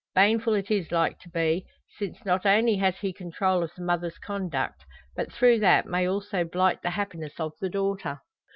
Baneful 0.15 0.55
it 0.55 0.71
is 0.71 0.91
like 0.91 1.19
to 1.19 1.29
be; 1.29 1.63
since 1.99 2.25
not 2.25 2.43
only 2.43 2.77
has 2.77 2.97
he 2.97 3.13
control 3.13 3.61
of 3.61 3.69
the 3.75 3.83
mother's 3.83 4.17
conduct, 4.17 4.83
but 5.15 5.31
through 5.31 5.59
that 5.59 5.85
may 5.85 6.07
also 6.07 6.43
blight 6.43 6.81
the 6.81 6.89
happiness 6.89 7.33
of 7.39 7.53
the 7.61 7.69
daughter. 7.69 8.19